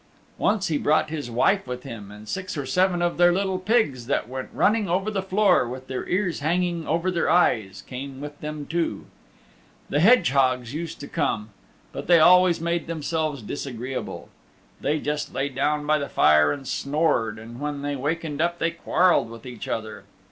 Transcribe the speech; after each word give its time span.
Once 0.39 0.67
he 0.69 0.79
brought 0.79 1.11
his 1.11 1.29
wife 1.29 1.67
with 1.67 1.83
him, 1.83 2.09
and 2.09 2.27
six 2.27 2.57
or 2.57 2.65
seven 2.65 3.03
of 3.03 3.17
their 3.17 3.31
little 3.31 3.59
pigs 3.59 4.07
that 4.07 4.27
went 4.27 4.49
running 4.51 4.89
over 4.89 5.11
the 5.11 5.21
floor, 5.21 5.67
with 5.69 5.85
their 5.85 6.07
ears 6.09 6.39
hanging 6.39 6.87
over 6.87 7.11
their 7.11 7.29
eyes, 7.29 7.83
came 7.85 8.19
with 8.19 8.39
them 8.41 8.65
too. 8.65 9.05
The 9.91 9.99
hedgehogs 9.99 10.73
used 10.73 10.99
to 11.01 11.07
come, 11.07 11.51
but 11.91 12.07
they 12.07 12.17
always 12.19 12.59
made 12.59 12.87
themselves 12.87 13.43
disagreeable. 13.43 14.29
They 14.79 14.99
just 14.99 15.35
lay 15.35 15.49
down 15.49 15.85
by 15.85 15.99
the 15.99 16.09
fire 16.09 16.51
and 16.51 16.67
snored, 16.67 17.37
and 17.37 17.59
when 17.61 17.83
they 17.83 17.95
wakened 17.95 18.41
up 18.41 18.57
they 18.57 18.71
quarrelled 18.71 19.29
with 19.29 19.45
each 19.45 19.67
other. 19.67 20.05